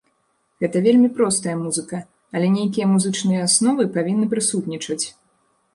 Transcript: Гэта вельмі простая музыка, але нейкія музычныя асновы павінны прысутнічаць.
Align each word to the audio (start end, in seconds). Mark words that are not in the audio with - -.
Гэта 0.63 0.77
вельмі 0.85 1.09
простая 1.19 1.53
музыка, 1.65 1.99
але 2.39 2.47
нейкія 2.57 2.85
музычныя 2.95 3.45
асновы 3.51 3.83
павінны 3.99 4.25
прысутнічаць. 4.35 5.05